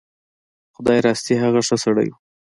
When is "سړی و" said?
1.83-2.15